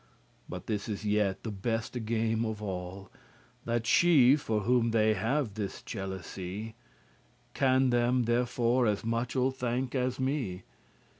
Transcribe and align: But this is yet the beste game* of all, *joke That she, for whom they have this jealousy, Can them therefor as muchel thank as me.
But 0.49 0.65
this 0.65 0.89
is 0.89 1.05
yet 1.05 1.43
the 1.43 1.51
beste 1.51 2.05
game* 2.05 2.43
of 2.43 2.59
all, 2.59 3.03
*joke 3.03 3.11
That 3.65 3.85
she, 3.85 4.35
for 4.35 4.61
whom 4.61 4.89
they 4.89 5.13
have 5.13 5.53
this 5.53 5.83
jealousy, 5.83 6.73
Can 7.53 7.91
them 7.91 8.23
therefor 8.23 8.87
as 8.87 9.03
muchel 9.05 9.51
thank 9.51 9.93
as 9.93 10.19
me. 10.19 10.63